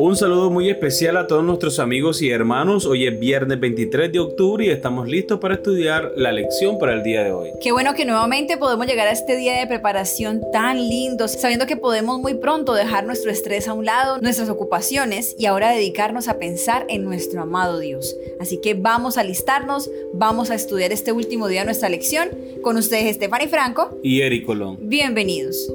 Un 0.00 0.14
saludo 0.14 0.48
muy 0.48 0.70
especial 0.70 1.16
a 1.16 1.26
todos 1.26 1.42
nuestros 1.42 1.80
amigos 1.80 2.22
y 2.22 2.30
hermanos. 2.30 2.86
Hoy 2.86 3.08
es 3.08 3.18
viernes 3.18 3.58
23 3.58 4.12
de 4.12 4.20
octubre 4.20 4.64
y 4.64 4.70
estamos 4.70 5.08
listos 5.08 5.40
para 5.40 5.54
estudiar 5.54 6.12
la 6.14 6.30
lección 6.30 6.78
para 6.78 6.92
el 6.92 7.02
día 7.02 7.24
de 7.24 7.32
hoy. 7.32 7.48
Qué 7.60 7.72
bueno 7.72 7.94
que 7.94 8.04
nuevamente 8.04 8.56
podemos 8.56 8.86
llegar 8.86 9.08
a 9.08 9.10
este 9.10 9.36
día 9.36 9.58
de 9.58 9.66
preparación 9.66 10.40
tan 10.52 10.88
lindo, 10.88 11.26
sabiendo 11.26 11.66
que 11.66 11.76
podemos 11.76 12.20
muy 12.20 12.34
pronto 12.34 12.74
dejar 12.74 13.06
nuestro 13.06 13.32
estrés 13.32 13.66
a 13.66 13.72
un 13.72 13.86
lado, 13.86 14.20
nuestras 14.20 14.48
ocupaciones 14.48 15.34
y 15.36 15.46
ahora 15.46 15.72
dedicarnos 15.72 16.28
a 16.28 16.38
pensar 16.38 16.86
en 16.88 17.02
nuestro 17.02 17.42
amado 17.42 17.80
Dios. 17.80 18.14
Así 18.38 18.60
que 18.60 18.74
vamos 18.74 19.18
a 19.18 19.22
alistarnos, 19.22 19.90
vamos 20.14 20.52
a 20.52 20.54
estudiar 20.54 20.92
este 20.92 21.10
último 21.10 21.48
día 21.48 21.62
de 21.62 21.66
nuestra 21.66 21.88
lección. 21.88 22.28
Con 22.62 22.76
ustedes 22.76 23.16
Stephanie 23.16 23.48
Franco 23.48 23.98
y 24.04 24.20
Eric 24.20 24.46
Colón. 24.46 24.78
Bienvenidos. 24.80 25.68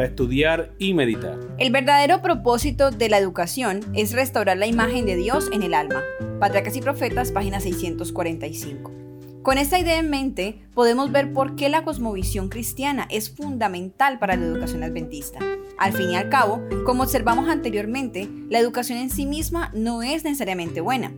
Para 0.00 0.08
estudiar 0.08 0.72
y 0.78 0.94
meditar. 0.94 1.38
El 1.58 1.70
verdadero 1.70 2.22
propósito 2.22 2.90
de 2.90 3.10
la 3.10 3.18
educación 3.18 3.80
es 3.92 4.12
restaurar 4.12 4.56
la 4.56 4.66
imagen 4.66 5.04
de 5.04 5.14
Dios 5.14 5.50
en 5.52 5.62
el 5.62 5.74
alma. 5.74 6.02
Patriarcas 6.38 6.74
y 6.74 6.80
Profetas, 6.80 7.32
página 7.32 7.60
645. 7.60 8.92
Con 9.42 9.58
esta 9.58 9.78
idea 9.78 9.98
en 9.98 10.08
mente, 10.08 10.62
podemos 10.72 11.12
ver 11.12 11.34
por 11.34 11.54
qué 11.54 11.68
la 11.68 11.84
cosmovisión 11.84 12.48
cristiana 12.48 13.08
es 13.10 13.28
fundamental 13.28 14.18
para 14.18 14.36
la 14.36 14.46
educación 14.46 14.84
adventista. 14.84 15.38
Al 15.76 15.92
fin 15.92 16.12
y 16.12 16.16
al 16.16 16.30
cabo, 16.30 16.62
como 16.86 17.02
observamos 17.02 17.50
anteriormente, 17.50 18.26
la 18.48 18.58
educación 18.58 18.96
en 18.96 19.10
sí 19.10 19.26
misma 19.26 19.70
no 19.74 20.02
es 20.02 20.24
necesariamente 20.24 20.80
buena. 20.80 21.12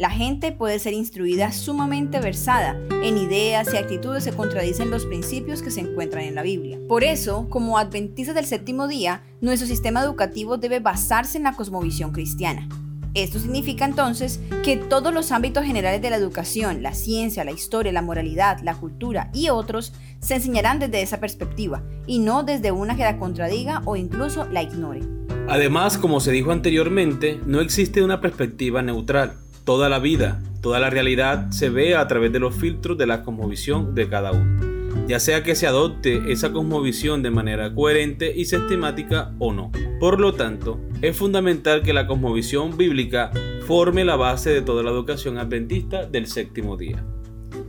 La 0.00 0.08
gente 0.08 0.50
puede 0.50 0.78
ser 0.78 0.94
instruida 0.94 1.52
sumamente 1.52 2.20
versada 2.20 2.74
en 3.02 3.18
ideas 3.18 3.68
y 3.74 3.76
actitudes 3.76 4.24
que 4.24 4.32
contradicen 4.32 4.90
los 4.90 5.04
principios 5.04 5.60
que 5.60 5.70
se 5.70 5.80
encuentran 5.80 6.24
en 6.24 6.34
la 6.34 6.42
Biblia. 6.42 6.78
Por 6.88 7.04
eso, 7.04 7.50
como 7.50 7.76
adventistas 7.76 8.34
del 8.34 8.46
séptimo 8.46 8.88
día, 8.88 9.22
nuestro 9.42 9.68
sistema 9.68 10.02
educativo 10.02 10.56
debe 10.56 10.80
basarse 10.80 11.36
en 11.36 11.44
la 11.44 11.52
cosmovisión 11.52 12.12
cristiana. 12.12 12.66
Esto 13.12 13.38
significa 13.40 13.84
entonces 13.84 14.40
que 14.64 14.78
todos 14.78 15.12
los 15.12 15.32
ámbitos 15.32 15.66
generales 15.66 16.00
de 16.00 16.08
la 16.08 16.16
educación, 16.16 16.82
la 16.82 16.94
ciencia, 16.94 17.44
la 17.44 17.52
historia, 17.52 17.92
la 17.92 18.00
moralidad, 18.00 18.60
la 18.62 18.76
cultura 18.76 19.28
y 19.34 19.50
otros 19.50 19.92
se 20.18 20.36
enseñarán 20.36 20.78
desde 20.78 21.02
esa 21.02 21.20
perspectiva 21.20 21.82
y 22.06 22.20
no 22.20 22.42
desde 22.42 22.72
una 22.72 22.96
que 22.96 23.02
la 23.02 23.18
contradiga 23.18 23.82
o 23.84 23.96
incluso 23.96 24.46
la 24.46 24.62
ignore. 24.62 25.02
Además, 25.46 25.98
como 25.98 26.20
se 26.20 26.32
dijo 26.32 26.52
anteriormente, 26.52 27.38
no 27.44 27.60
existe 27.60 28.02
una 28.02 28.22
perspectiva 28.22 28.80
neutral 28.80 29.34
toda 29.64 29.88
la 29.88 29.98
vida, 29.98 30.42
toda 30.60 30.78
la 30.78 30.90
realidad 30.90 31.50
se 31.50 31.70
ve 31.70 31.96
a 31.96 32.06
través 32.08 32.32
de 32.32 32.40
los 32.40 32.54
filtros 32.54 32.98
de 32.98 33.06
la 33.06 33.22
cosmovisión 33.22 33.94
de 33.94 34.08
cada 34.08 34.32
uno, 34.32 35.06
ya 35.06 35.20
sea 35.20 35.42
que 35.42 35.54
se 35.54 35.66
adopte 35.66 36.32
esa 36.32 36.52
cosmovisión 36.52 37.22
de 37.22 37.30
manera 37.30 37.74
coherente 37.74 38.32
y 38.34 38.44
sistemática 38.44 39.32
o 39.38 39.52
no. 39.52 39.70
Por 39.98 40.20
lo 40.20 40.34
tanto, 40.34 40.80
es 41.02 41.16
fundamental 41.16 41.82
que 41.82 41.92
la 41.92 42.06
cosmovisión 42.06 42.76
bíblica 42.76 43.30
forme 43.66 44.04
la 44.04 44.16
base 44.16 44.50
de 44.50 44.62
toda 44.62 44.82
la 44.82 44.90
educación 44.90 45.38
adventista 45.38 46.06
del 46.06 46.26
séptimo 46.26 46.76
día. 46.76 47.04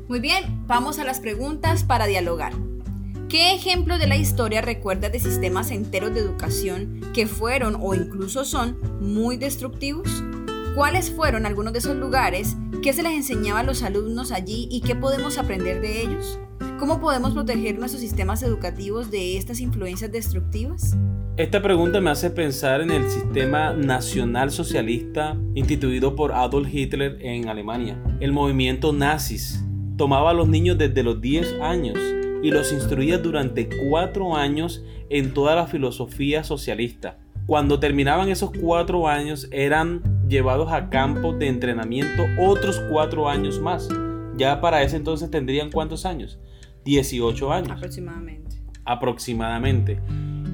Muy 0.08 0.20
bien, 0.20 0.66
vamos 0.68 1.00
a 1.00 1.04
las 1.04 1.20
preguntas 1.20 1.84
para 1.84 2.06
dialogar. 2.06 2.54
¿Qué 3.30 3.54
ejemplo 3.54 3.98
de 3.98 4.08
la 4.08 4.18
historia 4.18 4.62
recuerdas 4.62 5.14
de 5.14 5.20
sistemas 5.20 5.72
enteros 5.72 6.14
de 6.14 6.20
educación 6.20 7.00
que 7.14 7.28
fueron 7.28 7.78
o 7.80 7.96
incluso 7.96 8.44
son 8.44 8.78
muy 9.00 9.38
destructivos? 9.38 10.22
¿Cuáles 10.76 11.12
fueron 11.12 11.46
algunos 11.46 11.74
de 11.74 11.80
esos 11.80 11.98
lugares? 11.98 12.56
¿Qué 12.82 12.94
se 12.94 13.04
les 13.04 13.12
enseñaba 13.12 13.60
a 13.60 13.64
los 13.64 13.84
alumnos 13.84 14.32
allí 14.32 14.70
y 14.72 14.80
qué 14.80 14.96
podemos 14.96 15.38
aprender 15.38 15.82
de 15.82 16.02
ellos? 16.02 16.40
¿Cómo 16.80 17.02
podemos 17.02 17.34
proteger 17.34 17.78
nuestros 17.78 18.02
sistemas 18.02 18.42
educativos 18.42 19.12
de 19.12 19.36
estas 19.36 19.60
influencias 19.60 20.14
destructivas? 20.14 20.96
Esta 21.36 21.62
pregunta 21.62 22.00
me 22.00 22.10
hace 22.10 22.30
pensar 22.30 22.80
en 22.80 22.92
el 22.92 23.10
sistema 23.10 23.74
nacional 23.74 24.50
socialista 24.50 25.38
instituido 25.56 26.16
por 26.16 26.32
Adolf 26.32 26.74
Hitler 26.74 27.18
en 27.20 27.50
Alemania. 27.50 28.02
El 28.22 28.32
movimiento 28.32 28.94
nazis 28.94 29.62
tomaba 29.98 30.30
a 30.30 30.34
los 30.34 30.48
niños 30.48 30.78
desde 30.78 31.04
los 31.04 31.20
10 31.20 31.60
años 31.62 32.00
y 32.42 32.50
los 32.50 32.72
instruía 32.72 33.18
durante 33.18 33.68
4 33.90 34.38
años 34.38 34.86
en 35.10 35.34
toda 35.34 35.54
la 35.54 35.68
filosofía 35.68 36.46
socialista. 36.46 37.18
Cuando 37.46 37.78
terminaban 37.78 38.30
esos 38.30 38.52
4 38.52 39.10
años 39.10 39.50
eran 39.52 40.21
llevados 40.32 40.72
a 40.72 40.90
campos 40.90 41.38
de 41.38 41.48
entrenamiento 41.48 42.26
otros 42.40 42.82
cuatro 42.90 43.30
años 43.30 43.60
más. 43.60 43.90
Ya 44.38 44.62
para 44.62 44.82
ese 44.82 44.96
entonces 44.96 45.30
tendrían 45.30 45.70
cuántos 45.70 46.06
años? 46.06 46.40
18 46.86 47.52
años. 47.54 47.72
Aproximadamente. 47.72 48.56
Aproximadamente. 48.86 50.00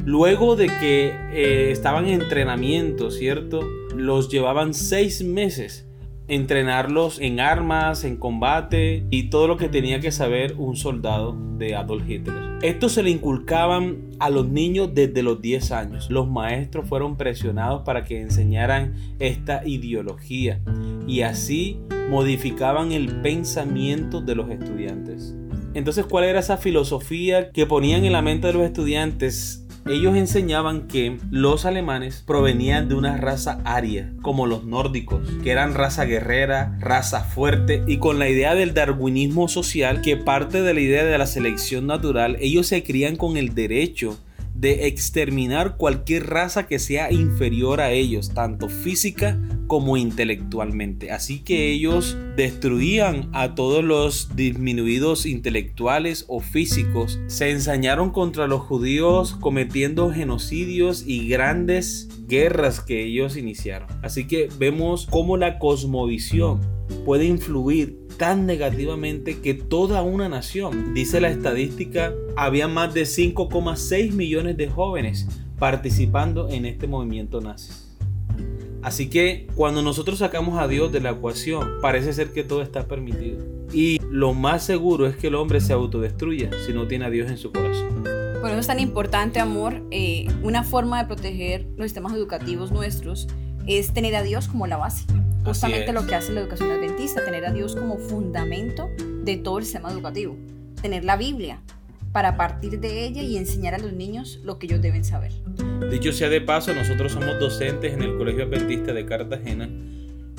Luego 0.04 0.56
de 0.56 0.68
que 0.68 1.16
eh, 1.32 1.72
estaban 1.72 2.08
en 2.08 2.22
entrenamiento, 2.22 3.12
¿cierto? 3.12 3.62
Los 3.96 4.30
llevaban 4.30 4.74
seis 4.74 5.24
meses 5.24 5.88
entrenarlos 6.28 7.20
en 7.22 7.40
armas, 7.40 8.04
en 8.04 8.18
combate 8.18 9.06
y 9.10 9.30
todo 9.30 9.48
lo 9.48 9.58
que 9.58 9.70
tenía 9.70 10.00
que 10.02 10.12
saber 10.12 10.56
un 10.58 10.76
soldado 10.76 11.38
de 11.58 11.76
Adolf 11.76 12.10
Hitler. 12.10 12.47
Esto 12.64 12.90
se 12.90 13.04
le 13.04 13.12
inculcaban 13.12 13.98
a 14.18 14.32
los 14.32 14.50
niños 14.50 14.90
desde 14.96 15.22
los 15.22 15.40
10 15.40 15.72
años. 15.72 16.10
Los 16.10 16.28
maestros 16.28 16.90
fueron 16.90 17.16
presionados 17.16 17.84
para 17.84 18.04
que 18.04 18.20
enseñaran 18.20 18.96
esta 19.20 19.62
ideología 19.64 20.60
y 21.08 21.22
así 21.22 21.80
modificaban 22.10 22.92
el 22.94 23.22
pensamiento 23.22 24.22
de 24.22 24.34
los 24.34 24.50
estudiantes. 24.50 25.36
Entonces, 25.76 26.08
¿cuál 26.08 26.24
era 26.24 26.40
esa 26.40 26.58
filosofía 26.58 27.52
que 27.52 27.68
ponían 27.68 28.06
en 28.06 28.14
la 28.14 28.24
mente 28.24 28.48
de 28.48 28.54
los 28.54 28.64
estudiantes? 28.64 29.67
Ellos 29.90 30.16
enseñaban 30.16 30.88
que 30.88 31.18
los 31.32 31.66
alemanes 31.66 32.24
provenían 32.26 32.90
de 32.90 32.96
una 32.96 33.18
raza 33.18 33.62
aria, 33.64 34.14
como 34.22 34.46
los 34.46 34.66
nórdicos, 34.66 35.22
que 35.44 35.52
eran 35.52 35.74
raza 35.74 36.06
guerrera, 36.06 36.78
raza 36.80 37.22
fuerte, 37.22 37.84
y 37.88 37.98
con 37.98 38.20
la 38.20 38.30
idea 38.30 38.56
del 38.56 38.74
darwinismo 38.74 39.48
social, 39.48 40.02
que 40.02 40.18
parte 40.18 40.62
de 40.62 40.74
la 40.74 40.82
idea 40.82 41.06
de 41.06 41.18
la 41.18 41.28
selección 41.28 41.88
natural, 41.88 42.38
ellos 42.40 42.68
se 42.68 42.84
crían 42.84 43.16
con 43.16 43.38
el 43.38 43.56
derecho 43.56 44.18
de 44.60 44.88
exterminar 44.88 45.78
cualquier 45.78 46.28
raza 46.28 46.66
que 46.66 46.80
sea 46.80 47.12
inferior 47.12 47.80
a 47.80 47.92
ellos, 47.92 48.34
tanto 48.34 48.70
física 48.70 49.40
como 49.68 49.98
intelectualmente. 49.98 51.12
Así 51.12 51.40
que 51.40 51.72
ellos 51.72 52.18
destruían 52.36 53.30
a 53.34 53.54
todos 53.54 53.84
los 53.84 54.36
disminuidos 54.36 55.26
intelectuales 55.26 56.26
o 56.28 56.40
físicos. 56.40 57.20
Se 57.28 57.52
ensañaron 57.52 58.12
contra 58.12 58.48
los 58.48 58.62
judíos 58.62 59.38
cometiendo 59.40 60.12
genocidios 60.12 61.04
y 61.06 61.28
grandes 61.28 62.10
guerras 62.28 62.80
que 62.80 63.04
ellos 63.04 63.38
iniciaron. 63.38 63.90
Así 64.02 64.26
que 64.26 64.50
vemos 64.58 65.06
cómo 65.10 65.38
la 65.38 65.60
cosmovisión 65.60 66.62
puede 67.06 67.26
influir 67.26 68.07
tan 68.18 68.46
negativamente 68.46 69.40
que 69.40 69.54
toda 69.54 70.02
una 70.02 70.28
nación, 70.28 70.94
dice 70.94 71.22
la 71.22 71.30
estadística, 71.30 72.14
había 72.36 72.68
más 72.68 72.94
de 72.94 73.04
5,6 73.04 74.12
millones 74.14 74.58
de 74.58 74.68
jóvenes 74.68 75.28
participando 75.60 76.50
en 76.50 76.66
este 76.66 76.88
movimiento 76.88 77.42
nazi. 77.42 77.72
Así 78.82 79.10
que 79.10 79.48
cuando 79.56 79.82
nosotros 79.82 80.20
sacamos 80.20 80.60
a 80.60 80.68
Dios 80.68 80.92
de 80.92 81.02
la 81.02 81.12
ecuación, 81.12 81.80
parece 81.82 82.14
ser 82.14 82.32
que 82.32 82.44
todo 82.44 82.62
está 82.62 82.88
permitido. 82.88 83.44
Y 83.74 84.00
lo 84.12 84.34
más 84.34 84.64
seguro 84.64 85.08
es 85.08 85.18
que 85.18 85.28
el 85.28 85.36
hombre 85.36 85.60
se 85.60 85.74
autodestruya 85.74 86.50
si 86.66 86.74
no 86.74 86.88
tiene 86.88 87.06
a 87.06 87.10
Dios 87.10 87.30
en 87.30 87.38
su 87.38 87.52
corazón. 87.52 88.04
Por 88.40 88.52
eso 88.52 88.60
es 88.60 88.68
tan 88.68 88.80
importante, 88.80 89.40
amor, 89.40 89.84
eh, 89.92 90.28
una 90.44 90.64
forma 90.64 91.02
de 91.02 91.08
proteger 91.08 91.68
los 91.76 91.86
sistemas 91.86 92.14
educativos 92.14 92.72
nuestros 92.72 93.28
es 93.66 93.94
tener 93.94 94.16
a 94.16 94.24
Dios 94.24 94.48
como 94.48 94.68
la 94.68 94.78
base. 94.78 95.06
Justamente 95.48 95.94
lo 95.94 96.06
que 96.06 96.14
hace 96.14 96.34
la 96.34 96.42
educación 96.42 96.72
adventista, 96.72 97.24
tener 97.24 97.46
a 97.46 97.54
Dios 97.54 97.76
como 97.76 97.98
fundamento 97.98 98.90
de 99.24 99.38
todo 99.38 99.60
el 99.60 99.64
sistema 99.64 99.92
educativo. 99.92 100.36
Tener 100.82 101.06
la 101.06 101.16
Biblia 101.16 101.62
para 102.12 102.36
partir 102.36 102.80
de 102.80 103.06
ella 103.06 103.22
y 103.22 103.38
enseñar 103.38 103.74
a 103.74 103.78
los 103.78 103.94
niños 103.94 104.40
lo 104.44 104.60
que 104.60 104.66
ellos 104.66 104.82
deben 104.82 105.06
saber. 105.06 105.32
Dicho 105.90 106.12
sea 106.12 106.30
de 106.30 106.42
paso, 106.42 106.74
nosotros 106.74 107.14
somos 107.14 107.40
docentes 107.40 107.94
en 107.94 108.02
el 108.02 108.18
Colegio 108.18 108.44
Adventista 108.44 108.92
de 108.92 109.06
Cartagena 109.06 109.70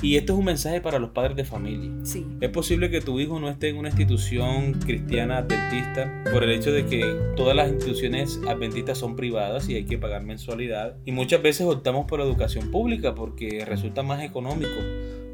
y 0.01 0.15
esto 0.15 0.33
es 0.33 0.39
un 0.39 0.45
mensaje 0.45 0.79
para 0.79 0.97
los 0.97 1.09
padres 1.09 1.35
de 1.35 1.43
familia. 1.43 1.91
Sí. 2.03 2.25
Es 2.39 2.49
posible 2.49 2.89
que 2.89 3.01
tu 3.01 3.19
hijo 3.19 3.39
no 3.39 3.49
esté 3.49 3.69
en 3.69 3.77
una 3.77 3.89
institución 3.89 4.73
cristiana 4.73 5.39
adventista 5.39 6.23
por 6.31 6.43
el 6.43 6.51
hecho 6.51 6.71
de 6.71 6.85
que 6.85 7.03
todas 7.35 7.55
las 7.55 7.69
instituciones 7.69 8.39
adventistas 8.47 8.97
son 8.97 9.17
privadas 9.17 9.67
y 9.67 9.75
hay 9.75 9.85
que 9.85 9.97
pagar 9.97 10.23
mensualidad. 10.23 10.95
Y 11.03 11.11
muchas 11.11 11.41
veces 11.41 11.67
optamos 11.67 12.05
por 12.05 12.19
la 12.19 12.25
educación 12.25 12.71
pública 12.71 13.13
porque 13.13 13.65
resulta 13.65 14.01
más 14.01 14.23
económico. 14.23 14.79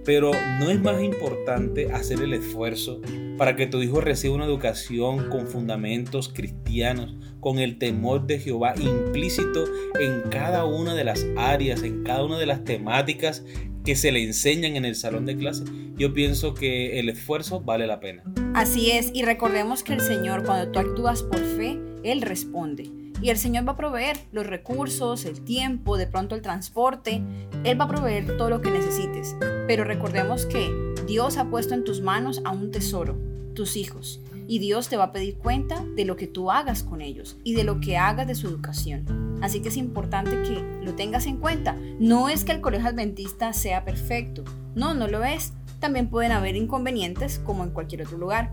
Pero 0.04 0.32
no 0.60 0.70
es 0.70 0.80
más 0.82 1.02
importante 1.02 1.92
hacer 1.92 2.22
el 2.22 2.34
esfuerzo 2.34 3.02
para 3.38 3.56
que 3.56 3.66
tu 3.66 3.82
hijo 3.82 4.02
reciba 4.02 4.36
una 4.36 4.46
educación 4.46 5.30
con 5.30 5.48
fundamentos 5.48 6.30
cristianos, 6.30 7.16
con 7.40 7.58
el 7.58 7.80
temor 7.80 8.28
de 8.28 8.40
Jehová 8.40 8.76
implícito 8.80 9.66
en 10.00 10.30
cada 10.30 10.66
una 10.66 10.94
de 10.94 11.04
las 11.04 11.26
áreas, 11.38 11.82
en 11.82 12.04
cada 12.04 12.24
una 12.24 12.38
de 12.38 12.46
las 12.46 12.64
temáticas 12.64 13.44
que 13.86 13.96
se 13.96 14.12
le 14.12 14.24
enseñan 14.24 14.76
en 14.76 14.84
el 14.84 14.96
salón 14.96 15.26
de 15.26 15.38
clase, 15.38 15.64
yo 15.96 16.14
pienso 16.14 16.54
que 16.56 17.00
el 17.00 17.08
esfuerzo 17.08 17.62
vale 17.62 17.86
la 17.88 18.00
pena. 18.00 18.24
Así 18.56 18.92
es, 18.92 19.12
y 19.14 19.24
recordemos 19.24 19.84
que 19.84 19.94
el 19.94 20.02
Señor 20.02 20.44
cuando 20.44 20.72
tú 20.72 20.80
actúas 20.80 21.22
por 21.24 21.40
fe, 21.40 21.80
Él 22.04 22.22
responde. 22.22 22.90
Y 23.22 23.30
el 23.30 23.38
Señor 23.38 23.68
va 23.68 23.74
a 23.74 23.78
proveer 23.78 24.18
los 24.32 24.46
recursos, 24.46 25.26
el 25.26 25.42
tiempo, 25.42 25.98
de 25.98 26.08
pronto 26.08 26.36
el 26.36 26.42
transporte. 26.42 27.22
Él 27.64 27.80
va 27.80 27.86
a 27.86 27.90
proveer 27.90 28.38
todo 28.38 28.50
lo 28.50 28.62
que 28.62 28.72
necesites. 28.72 29.36
Pero 29.68 29.84
recordemos 29.84 30.46
que 30.46 30.70
Dios 31.08 31.38
ha 31.38 31.46
puesto 31.46 31.74
en 31.74 31.84
tus 31.84 32.02
manos 32.02 32.42
a 32.44 32.52
un 32.52 32.72
tesoro, 32.72 33.18
tus 33.54 33.78
hijos. 33.78 34.20
Y 34.48 34.60
Dios 34.60 34.90
te 34.90 34.98
va 34.98 35.06
a 35.06 35.12
pedir 35.12 35.38
cuenta 35.38 35.84
de 35.96 36.06
lo 36.06 36.16
que 36.16 36.28
tú 36.28 36.52
hagas 36.52 36.84
con 36.84 37.02
ellos 37.02 37.38
y 37.44 37.54
de 37.54 37.64
lo 37.64 37.80
que 37.80 37.98
hagas 37.98 38.28
de 38.28 38.36
su 38.36 38.48
educación. 38.48 39.38
Así 39.42 39.62
que 39.62 39.70
es 39.70 39.78
importante 39.78 40.42
que 40.44 40.64
lo 40.84 40.96
tengas 40.96 41.26
en 41.26 41.38
cuenta. 41.38 41.76
No 42.00 42.30
es 42.30 42.46
que 42.46 42.52
el 42.52 42.62
colegio 42.62 42.90
adventista 42.90 43.54
sea 43.54 43.86
perfecto. 43.86 44.44
No, 44.76 44.94
no 44.94 45.08
lo 45.08 45.24
es. 45.24 45.54
También 45.80 46.10
pueden 46.10 46.32
haber 46.32 46.56
inconvenientes 46.56 47.40
como 47.40 47.64
en 47.64 47.72
cualquier 47.72 48.04
otro 48.04 48.18
lugar. 48.18 48.52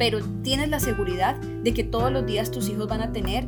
Pero 0.00 0.20
tienes 0.42 0.70
la 0.70 0.80
seguridad 0.80 1.36
de 1.36 1.74
que 1.74 1.84
todos 1.84 2.10
los 2.10 2.24
días 2.24 2.50
tus 2.50 2.70
hijos 2.70 2.88
van 2.88 3.02
a 3.02 3.12
tener 3.12 3.46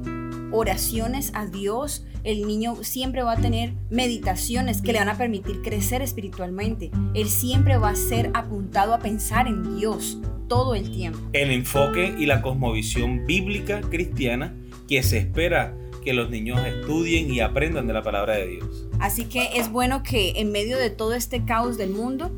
oraciones 0.50 1.32
a 1.32 1.46
Dios, 1.46 2.04
el 2.24 2.46
niño 2.46 2.76
siempre 2.82 3.22
va 3.22 3.32
a 3.32 3.36
tener 3.38 3.72
meditaciones 3.88 4.82
que 4.82 4.92
le 4.92 4.98
van 4.98 5.08
a 5.08 5.16
permitir 5.16 5.62
crecer 5.62 6.02
espiritualmente. 6.02 6.90
Él 7.14 7.30
siempre 7.30 7.78
va 7.78 7.88
a 7.88 7.96
ser 7.96 8.30
apuntado 8.34 8.92
a 8.92 8.98
pensar 8.98 9.48
en 9.48 9.78
Dios 9.78 10.18
todo 10.46 10.74
el 10.74 10.90
tiempo. 10.90 11.20
El 11.32 11.52
enfoque 11.52 12.14
y 12.18 12.26
la 12.26 12.42
cosmovisión 12.42 13.24
bíblica 13.24 13.80
cristiana 13.80 14.54
que 14.86 15.02
se 15.02 15.16
espera 15.16 15.74
que 16.04 16.12
los 16.12 16.28
niños 16.28 16.60
estudien 16.66 17.32
y 17.32 17.40
aprendan 17.40 17.86
de 17.86 17.94
la 17.94 18.02
palabra 18.02 18.36
de 18.36 18.48
Dios. 18.48 18.86
Así 19.00 19.24
que 19.24 19.56
es 19.56 19.72
bueno 19.72 20.02
que 20.02 20.34
en 20.36 20.52
medio 20.52 20.76
de 20.76 20.90
todo 20.90 21.14
este 21.14 21.46
caos 21.46 21.78
del 21.78 21.88
mundo, 21.88 22.30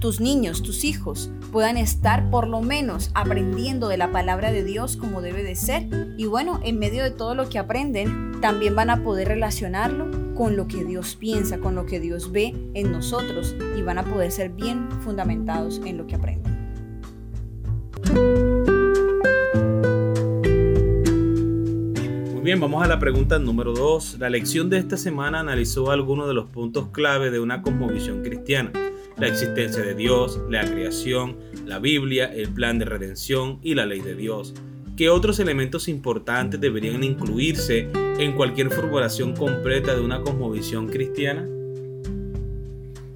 tus 0.00 0.20
niños, 0.20 0.64
tus 0.64 0.82
hijos, 0.82 1.30
puedan 1.52 1.76
estar 1.76 2.30
por 2.30 2.48
lo 2.48 2.62
menos 2.62 3.10
aprendiendo 3.14 3.88
de 3.88 3.98
la 3.98 4.10
palabra 4.10 4.50
de 4.50 4.64
Dios 4.64 4.96
como 4.96 5.20
debe 5.20 5.44
de 5.44 5.54
ser. 5.54 5.86
Y 6.16 6.24
bueno, 6.24 6.58
en 6.64 6.78
medio 6.78 7.04
de 7.04 7.10
todo 7.10 7.34
lo 7.34 7.48
que 7.50 7.58
aprenden, 7.58 8.40
también 8.40 8.74
van 8.74 8.88
a 8.88 9.04
poder 9.04 9.28
relacionarlo 9.28 10.34
con 10.34 10.56
lo 10.56 10.66
que 10.66 10.82
Dios 10.82 11.14
piensa, 11.14 11.58
con 11.58 11.74
lo 11.74 11.84
que 11.84 12.00
Dios 12.00 12.32
ve 12.32 12.54
en 12.72 12.90
nosotros 12.90 13.54
y 13.76 13.82
van 13.82 13.98
a 13.98 14.04
poder 14.04 14.32
ser 14.32 14.48
bien 14.48 14.88
fundamentados 15.02 15.80
en 15.84 15.98
lo 15.98 16.06
que 16.06 16.14
aprenden. 16.16 16.52
Bien, 22.42 22.58
vamos 22.58 22.82
a 22.82 22.88
la 22.88 22.98
pregunta 22.98 23.38
número 23.38 23.72
2. 23.72 24.16
La 24.18 24.28
lección 24.28 24.68
de 24.68 24.78
esta 24.78 24.96
semana 24.96 25.40
analizó 25.40 25.92
algunos 25.92 26.26
de 26.26 26.34
los 26.34 26.46
puntos 26.46 26.88
clave 26.88 27.30
de 27.30 27.38
una 27.38 27.62
cosmovisión 27.62 28.22
cristiana 28.22 28.72
la 29.22 29.28
existencia 29.28 29.84
de 29.84 29.94
Dios, 29.94 30.40
la 30.48 30.64
creación, 30.64 31.36
la 31.64 31.78
Biblia, 31.78 32.24
el 32.34 32.48
plan 32.48 32.80
de 32.80 32.86
redención 32.86 33.60
y 33.62 33.76
la 33.76 33.86
ley 33.86 34.00
de 34.00 34.16
Dios. 34.16 34.52
¿Qué 34.96 35.10
otros 35.10 35.38
elementos 35.38 35.86
importantes 35.86 36.60
deberían 36.60 37.04
incluirse 37.04 37.88
en 38.18 38.32
cualquier 38.32 38.72
formulación 38.72 39.36
completa 39.36 39.94
de 39.94 40.00
una 40.00 40.22
cosmovisión 40.22 40.88
cristiana? 40.88 41.46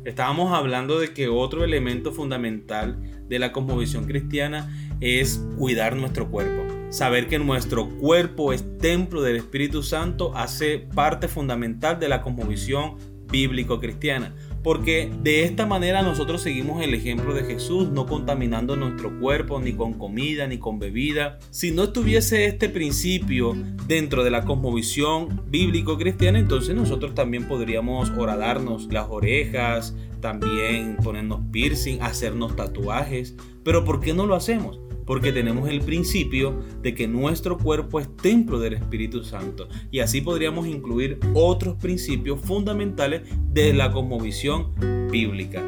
Estábamos 0.05 0.53
hablando 0.53 1.01
de 1.01 1.13
que 1.13 1.27
otro 1.27 1.65
elemento 1.65 2.13
fundamental 2.13 2.97
de 3.29 3.41
la 3.41 3.51
cosmovisión 3.51 4.05
cristiana 4.05 4.73
es 5.01 5.45
cuidar 5.59 5.97
nuestro 5.97 6.31
cuerpo. 6.31 6.73
Saber 6.91 7.27
que 7.27 7.41
nuestro 7.41 7.89
cuerpo 7.89 8.53
es 8.53 8.79
templo 8.79 9.23
del 9.23 9.35
Espíritu 9.35 9.83
Santo 9.83 10.37
hace 10.37 10.87
parte 10.95 11.27
fundamental 11.27 11.99
de 11.99 12.09
la 12.09 12.23
cosmovisión 12.23 12.95
bíblico-cristiana 13.29 14.37
porque 14.67 15.09
de 15.23 15.45
esta 15.45 15.65
manera 15.65 16.03
nosotros 16.03 16.43
seguimos 16.43 16.83
el 16.83 16.93
ejemplo 16.93 17.33
de 17.33 17.45
Jesús, 17.45 17.89
no 17.89 18.05
contaminando 18.05 18.75
nuestro 18.75 19.17
cuerpo 19.21 19.61
ni 19.61 19.75
con 19.75 19.93
comida 19.93 20.49
ni 20.49 20.59
con 20.59 20.81
bebida. 20.81 21.39
Si 21.53 21.71
no 21.71 21.85
estuviese 21.85 22.47
este 22.47 22.69
principio 22.69 23.55
dentro 23.87 24.25
de 24.25 24.33
la 24.33 24.45
cosmovisión 24.45 25.41
bíblico-cristiana, 25.49 26.41
entonces 26.41 26.75
nosotros 26.75 27.15
también 27.15 27.47
podríamos 27.47 28.11
horadarnos 28.11 28.93
las 28.93 29.07
orejas, 29.09 29.95
también 30.21 30.97
ponernos 30.97 31.43
piercing, 31.53 32.03
hacernos 32.03 32.57
tatuajes. 32.57 33.37
Pero 33.63 33.85
¿por 33.85 34.01
qué 34.01 34.15
no 34.15 34.27
lo 34.27 34.35
hacemos? 34.35 34.81
Porque 35.07 35.33
tenemos 35.33 35.71
el 35.71 35.81
principio 35.81 36.61
de 36.83 36.95
que 36.95 37.09
nuestro 37.09 37.57
cuerpo 37.57 38.01
es 38.01 38.15
templo 38.17 38.59
del 38.59 38.75
Espíritu 38.75 39.25
Santo. 39.25 39.69
Y 39.91 40.01
así 40.01 40.21
podríamos 40.21 40.67
incluir 40.67 41.19
otros 41.33 41.77
principios 41.77 42.41
fundamentales 42.41 43.23
de 43.53 43.73
la 43.73 43.93
cosmovisión 43.93 44.75
bíblica. 45.11 45.63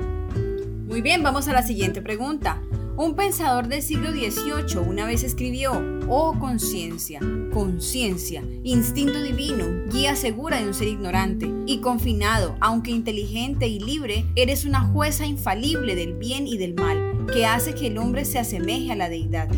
Muy 0.86 1.00
bien, 1.00 1.22
vamos 1.22 1.48
a 1.48 1.52
la 1.52 1.62
siguiente 1.62 2.02
pregunta. 2.02 2.60
Un 2.96 3.14
pensador 3.14 3.68
del 3.68 3.80
siglo 3.80 4.10
XVIII 4.10 4.80
una 4.84 5.06
vez 5.06 5.22
escribió, 5.22 5.70
oh 6.08 6.36
conciencia, 6.40 7.20
conciencia, 7.52 8.42
instinto 8.64 9.22
divino, 9.22 9.66
guía 9.92 10.16
segura 10.16 10.60
de 10.60 10.66
un 10.66 10.74
ser 10.74 10.88
ignorante 10.88 11.48
y 11.66 11.80
confinado, 11.80 12.56
aunque 12.60 12.90
inteligente 12.90 13.68
y 13.68 13.78
libre, 13.78 14.24
eres 14.34 14.64
una 14.64 14.80
jueza 14.80 15.26
infalible 15.26 15.94
del 15.94 16.14
bien 16.14 16.48
y 16.48 16.58
del 16.58 16.74
mal 16.74 17.07
que 17.32 17.46
hace 17.46 17.74
que 17.74 17.88
el 17.88 17.98
hombre 17.98 18.24
se 18.24 18.38
asemeje 18.38 18.92
a 18.92 18.96
la 18.96 19.08
deidad. 19.08 19.48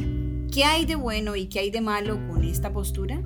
¿Qué 0.52 0.64
hay 0.64 0.86
de 0.86 0.96
bueno 0.96 1.36
y 1.36 1.46
qué 1.46 1.60
hay 1.60 1.70
de 1.70 1.80
malo 1.80 2.18
con 2.28 2.42
esta 2.42 2.72
postura? 2.72 3.22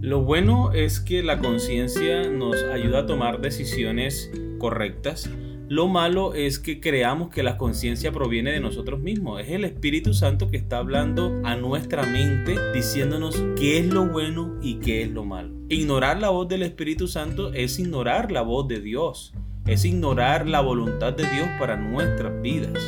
Lo 0.00 0.22
bueno 0.22 0.72
es 0.72 1.00
que 1.00 1.22
la 1.22 1.38
conciencia 1.38 2.28
nos 2.28 2.62
ayuda 2.64 3.00
a 3.00 3.06
tomar 3.06 3.40
decisiones 3.40 4.30
correctas. 4.58 5.30
Lo 5.68 5.88
malo 5.88 6.34
es 6.34 6.58
que 6.58 6.80
creamos 6.80 7.30
que 7.30 7.42
la 7.42 7.56
conciencia 7.56 8.12
proviene 8.12 8.50
de 8.50 8.60
nosotros 8.60 9.00
mismos. 9.00 9.40
Es 9.40 9.50
el 9.50 9.64
Espíritu 9.64 10.12
Santo 10.12 10.50
que 10.50 10.56
está 10.56 10.78
hablando 10.78 11.40
a 11.44 11.56
nuestra 11.56 12.02
mente 12.02 12.56
diciéndonos 12.74 13.42
qué 13.56 13.78
es 13.78 13.86
lo 13.86 14.06
bueno 14.06 14.58
y 14.60 14.80
qué 14.80 15.02
es 15.02 15.10
lo 15.10 15.24
malo. 15.24 15.54
Ignorar 15.68 16.18
la 16.18 16.30
voz 16.30 16.48
del 16.48 16.62
Espíritu 16.62 17.08
Santo 17.08 17.52
es 17.54 17.78
ignorar 17.78 18.32
la 18.32 18.42
voz 18.42 18.68
de 18.68 18.80
Dios. 18.80 19.32
Es 19.66 19.84
ignorar 19.84 20.48
la 20.48 20.60
voluntad 20.60 21.12
de 21.12 21.28
Dios 21.30 21.48
para 21.58 21.76
nuestras 21.76 22.42
vidas 22.42 22.78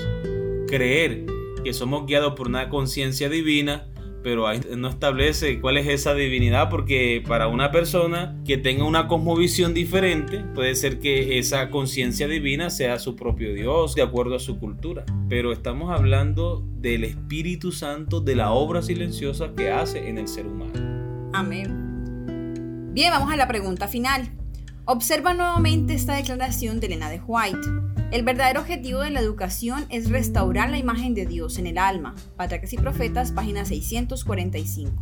creer 0.73 1.27
que 1.63 1.75
somos 1.75 2.07
guiados 2.07 2.33
por 2.33 2.49
una 2.49 2.71
conciencia 2.71 3.29
divina, 3.29 3.89
pero 4.23 4.47
ahí 4.47 4.59
no 4.75 4.89
establece 4.89 5.61
cuál 5.61 5.77
es 5.77 5.87
esa 5.87 6.15
divinidad 6.15 6.71
porque 6.71 7.23
para 7.29 7.47
una 7.47 7.71
persona 7.71 8.41
que 8.47 8.57
tenga 8.57 8.85
una 8.85 9.07
cosmovisión 9.07 9.75
diferente 9.75 10.39
puede 10.55 10.75
ser 10.75 10.99
que 10.99 11.39
esa 11.39 11.69
conciencia 11.69 12.27
divina 12.27 12.71
sea 12.71 12.99
su 12.99 13.17
propio 13.17 13.53
Dios 13.53 13.95
de 13.95 14.01
acuerdo 14.01 14.37
a 14.37 14.39
su 14.39 14.59
cultura. 14.59 15.05
Pero 15.29 15.53
estamos 15.53 15.91
hablando 15.91 16.65
del 16.79 17.05
Espíritu 17.05 17.71
Santo, 17.71 18.23
de 18.23 18.35
la 18.35 18.53
obra 18.53 18.81
silenciosa 18.81 19.53
que 19.55 19.71
hace 19.71 20.09
en 20.09 20.17
el 20.17 20.27
ser 20.27 20.47
humano. 20.47 20.73
Amén. 21.35 22.95
Bien, 22.95 23.11
vamos 23.11 23.31
a 23.31 23.37
la 23.37 23.47
pregunta 23.47 23.89
final. 23.89 24.31
Observa 24.87 25.35
nuevamente 25.35 25.93
esta 25.93 26.15
declaración 26.15 26.81
de 26.81 26.87
Elena 26.87 27.11
de 27.11 27.21
White. 27.21 27.92
El 28.13 28.25
verdadero 28.25 28.61
objetivo 28.61 29.01
de 29.01 29.11
la 29.11 29.21
educación 29.21 29.87
es 29.89 30.11
restaurar 30.11 30.69
la 30.69 30.77
imagen 30.77 31.15
de 31.15 31.25
Dios 31.25 31.57
en 31.57 31.67
el 31.67 31.79
alma. 31.79 32.15
Patriarcas 32.37 32.75
y 32.75 32.77
Profetas, 32.77 33.33
página 33.33 33.65
645. 33.65 34.93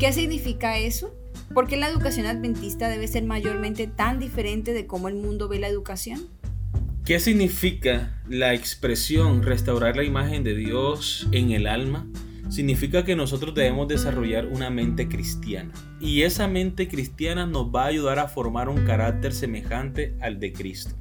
¿Qué 0.00 0.12
significa 0.12 0.76
eso? 0.76 1.14
¿Por 1.54 1.68
qué 1.68 1.76
la 1.76 1.88
educación 1.88 2.26
adventista 2.26 2.88
debe 2.88 3.06
ser 3.06 3.22
mayormente 3.22 3.86
tan 3.86 4.18
diferente 4.18 4.72
de 4.72 4.88
cómo 4.88 5.06
el 5.06 5.14
mundo 5.14 5.46
ve 5.46 5.60
la 5.60 5.68
educación? 5.68 6.26
¿Qué 7.04 7.20
significa 7.20 8.20
la 8.28 8.52
expresión 8.52 9.44
restaurar 9.44 9.94
la 9.94 10.02
imagen 10.02 10.42
de 10.42 10.56
Dios 10.56 11.28
en 11.30 11.52
el 11.52 11.68
alma? 11.68 12.08
Significa 12.48 13.04
que 13.04 13.14
nosotros 13.14 13.54
debemos 13.54 13.86
desarrollar 13.86 14.46
una 14.46 14.70
mente 14.70 15.08
cristiana. 15.08 15.72
Y 16.00 16.22
esa 16.22 16.48
mente 16.48 16.88
cristiana 16.88 17.46
nos 17.46 17.66
va 17.66 17.84
a 17.84 17.88
ayudar 17.88 18.18
a 18.18 18.26
formar 18.26 18.68
un 18.68 18.84
carácter 18.84 19.32
semejante 19.32 20.16
al 20.20 20.40
de 20.40 20.52
Cristo. 20.52 20.96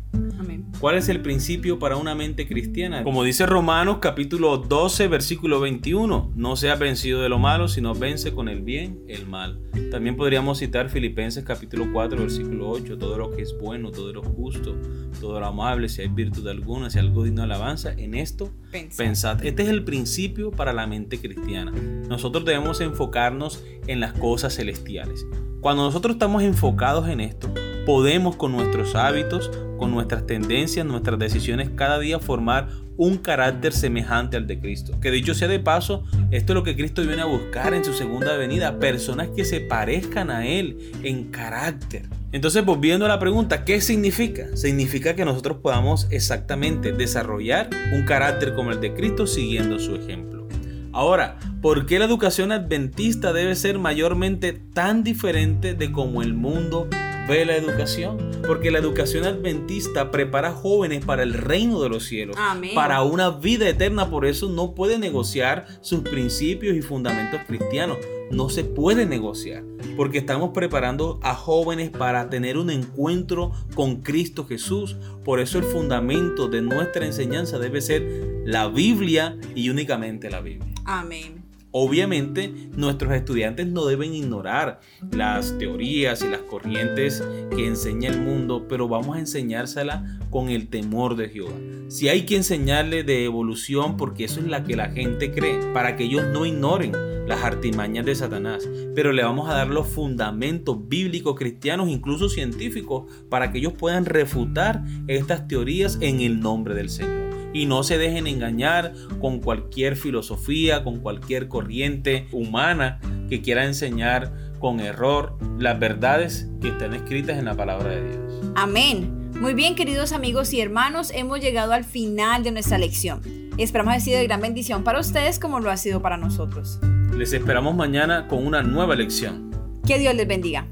¿Cuál 0.80 0.96
es 0.96 1.10
el 1.10 1.22
principio 1.22 1.80
para 1.80 1.98
una 1.98 2.16
mente 2.16 2.48
cristiana? 2.48 3.04
Como 3.04 3.24
dice 3.24 3.46
Romanos 3.46 3.98
capítulo 4.00 4.58
12 4.58 5.08
versículo 5.08 5.60
21, 5.60 6.32
no 6.36 6.56
seas 6.56 6.80
vencido 6.80 7.22
de 7.22 7.30
lo 7.30 7.40
malo, 7.40 7.68
sino 7.68 7.94
vence 7.94 8.34
con 8.34 8.48
el 8.48 8.62
bien 8.62 9.00
el 9.08 9.26
mal. 9.26 9.60
También 9.92 10.16
podríamos 10.16 10.60
citar 10.60 10.90
Filipenses 10.90 11.44
capítulo 11.44 11.88
4 11.92 12.20
versículo 12.20 12.70
8, 12.70 12.98
todo 12.98 13.18
lo 13.18 13.32
que 13.32 13.42
es 13.42 13.56
bueno, 13.60 13.92
todo 13.92 14.14
lo 14.14 14.24
justo, 14.24 14.76
todo 15.20 15.40
lo 15.40 15.46
amable, 15.46 15.90
si 15.90 16.02
hay 16.02 16.08
virtud 16.08 16.48
alguna, 16.48 16.90
si 16.90 17.00
algo 17.00 17.24
digno 17.24 17.42
de 17.42 17.46
alabanza, 17.46 17.94
en 17.98 18.16
esto 18.16 18.52
pensad. 18.98 19.44
Este 19.46 19.64
es 19.64 19.70
el 19.70 19.84
principio 19.84 20.52
para 20.52 20.72
la 20.72 20.88
mente 20.88 21.20
cristiana. 21.20 21.72
Nosotros 22.08 22.46
debemos 22.46 22.80
enfocarnos 22.82 23.64
en 23.88 24.00
las 24.00 24.14
cosas 24.14 24.56
celestiales. 24.56 25.26
Cuando 25.62 25.84
nosotros 25.84 26.16
estamos 26.16 26.44
enfocados 26.44 27.10
en 27.10 27.20
esto, 27.20 27.54
podemos 27.90 28.36
con 28.36 28.52
nuestros 28.52 28.94
hábitos, 28.94 29.50
con 29.80 29.90
nuestras 29.90 30.28
tendencias, 30.28 30.86
nuestras 30.86 31.18
decisiones 31.18 31.72
cada 31.76 31.98
día 31.98 32.20
formar 32.20 32.68
un 32.98 33.18
carácter 33.18 33.74
semejante 33.74 34.38
al 34.38 34.46
de 34.46 34.60
Cristo. 34.60 35.00
Que 35.00 35.10
dicho 35.10 35.34
sea 35.34 35.48
de 35.48 35.58
paso, 35.58 36.04
esto 36.30 36.54
es 36.54 36.56
lo 36.56 36.62
que 36.62 36.76
Cristo 36.76 37.02
viene 37.02 37.24
a 37.24 37.26
buscar 37.26 37.74
en 37.74 37.84
su 37.84 37.94
segunda 37.94 38.38
venida, 38.38 38.78
personas 38.78 39.30
que 39.36 39.44
se 39.44 39.62
parezcan 39.62 40.30
a 40.30 40.46
Él 40.46 40.92
en 41.02 41.32
carácter. 41.32 42.04
Entonces, 42.32 42.64
volviendo 42.64 43.06
a 43.06 43.10
la 43.10 43.18
pregunta, 43.18 43.66
¿qué 43.66 43.82
significa? 43.82 44.56
Significa 44.56 45.16
que 45.16 45.26
nosotros 45.26 45.58
podamos 45.58 46.06
exactamente 46.12 46.92
desarrollar 46.92 47.72
un 47.92 48.06
carácter 48.06 48.54
como 48.54 48.70
el 48.70 48.82
de 48.82 48.94
Cristo 48.94 49.26
siguiendo 49.26 49.80
su 49.80 49.96
ejemplo. 49.96 50.48
Ahora, 50.92 51.40
¿por 51.60 51.88
qué 51.88 51.98
la 51.98 52.06
educación 52.06 52.52
adventista 52.52 53.34
debe 53.34 53.56
ser 53.56 53.80
mayormente 53.80 54.54
tan 54.54 55.04
diferente 55.04 55.74
de 55.74 55.92
como 55.92 56.22
el 56.22 56.36
mundo 56.36 56.88
ve 57.30 57.46
la 57.46 57.56
educación? 57.56 58.18
Porque 58.46 58.72
la 58.72 58.80
educación 58.80 59.26
adventista 59.26 60.10
prepara 60.10 60.52
jóvenes 60.52 61.06
para 61.06 61.24
el 61.24 61.34
reino 61.34 61.80
de 61.82 61.90
los 61.90 62.06
cielos, 62.06 62.36
para 62.74 63.04
una 63.04 63.30
vida 63.30 63.70
eterna, 63.70 64.10
por 64.10 64.26
eso 64.26 64.50
no 64.50 64.74
puede 64.74 64.98
negociar 64.98 65.68
sus 65.82 66.02
principios 66.02 66.76
y 66.76 66.82
fundamentos 66.82 67.42
cristianos 67.48 67.98
no 68.32 68.50
se 68.50 68.64
puede 68.64 69.06
negociar, 69.06 69.64
porque 69.98 70.20
estamos 70.20 70.52
preparando 70.54 71.20
a 71.24 71.34
jóvenes 71.34 71.90
para 71.90 72.30
tener 72.30 72.58
un 72.58 72.70
encuentro 72.70 73.52
con 73.76 74.02
Cristo 74.02 74.46
Jesús. 74.46 74.98
Por 75.24 75.40
eso 75.40 75.58
el 75.58 75.66
fundamento 75.66 76.48
de 76.48 76.62
nuestra 76.62 77.06
enseñanza 77.06 77.58
debe 77.58 77.82
ser 77.82 78.44
la 78.46 78.68
Biblia 78.68 79.38
y 79.56 79.70
únicamente 79.70 80.30
la 80.30 80.42
Biblia. 80.42 80.74
Amén. 80.86 81.39
Obviamente 81.72 82.52
nuestros 82.76 83.14
estudiantes 83.14 83.68
no 83.68 83.86
deben 83.86 84.16
ignorar 84.16 84.80
las 85.12 85.58
teorías 85.60 86.24
y 86.24 86.28
las 86.28 86.42
corrientes 86.42 87.24
que 87.56 87.68
enseña 87.68 88.10
el 88.10 88.22
mundo, 88.22 88.66
pero 88.68 88.88
vamos 88.88 89.16
a 89.16 89.20
enseñársela 89.20 90.20
con 90.32 90.50
el 90.50 90.68
temor 90.68 91.16
de 91.16 91.30
Jehová. 91.30 91.54
Si 91.90 92.10
hay 92.10 92.24
que 92.24 92.38
enseñarle 92.38 93.04
de 93.04 93.24
evolución, 93.26 93.98
porque 93.98 94.24
eso 94.24 94.40
es 94.40 94.48
la 94.48 94.64
que 94.64 94.76
la 94.76 94.90
gente 94.90 95.32
cree, 95.32 95.60
para 95.74 95.96
que 95.96 96.06
ellos 96.06 96.26
no 96.34 96.46
ignoren 96.46 96.94
las 97.28 97.44
artimañas 97.44 98.06
de 98.06 98.16
Satanás, 98.16 98.68
pero 98.96 99.12
le 99.12 99.24
vamos 99.24 99.48
a 99.48 99.54
dar 99.54 99.68
los 99.68 99.88
fundamentos 99.88 100.90
bíblicos, 100.90 101.36
cristianos, 101.36 101.88
incluso 101.90 102.30
científicos, 102.30 103.04
para 103.30 103.52
que 103.52 103.60
ellos 103.60 103.74
puedan 103.74 104.06
refutar 104.06 104.84
estas 105.08 105.48
teorías 105.48 106.00
en 106.02 106.22
el 106.22 106.40
nombre 106.40 106.74
del 106.74 106.90
Señor. 106.90 107.29
Y 107.54 107.66
no 107.66 107.84
se 107.84 107.98
dejen 107.98 108.28
engañar 108.28 108.94
con 109.20 109.40
cualquier 109.40 109.96
filosofía, 109.96 110.84
con 110.84 111.00
cualquier 111.00 111.48
corriente 111.48 112.28
humana 112.32 113.00
que 113.30 113.42
quiera 113.42 113.66
enseñar 113.66 114.32
con 114.60 114.80
error 114.80 115.38
las 115.58 115.80
verdades 115.80 116.48
que 116.62 116.70
están 116.70 116.94
escritas 116.94 117.38
en 117.38 117.46
la 117.46 117.56
palabra 117.56 117.90
de 117.90 118.10
Dios. 118.10 118.52
Amén. 118.56 119.32
Muy 119.40 119.54
bien, 119.54 119.76
queridos 119.76 120.12
amigos 120.12 120.54
y 120.54 120.60
hermanos, 120.60 121.12
hemos 121.16 121.40
llegado 121.40 121.72
al 121.74 121.86
final 121.86 122.44
de 122.44 122.52
nuestra 122.52 122.78
lección. 122.78 123.22
Esperamos 123.58 123.94
ha 123.94 124.00
sido 124.00 124.18
de 124.18 124.26
gran 124.26 124.42
bendición 124.42 124.84
para 124.84 125.00
ustedes 125.00 125.40
como 125.40 125.60
lo 125.60 125.72
ha 125.72 125.78
sido 125.78 126.02
para 126.02 126.18
nosotros. 126.18 126.80
Les 127.16 127.34
esperamos 127.34 127.76
mañana 127.76 128.28
con 128.28 128.46
una 128.46 128.64
nueva 128.64 128.96
lección. 128.96 129.50
Que 129.86 129.98
Dios 129.98 130.14
les 130.14 130.28
bendiga. 130.28 130.68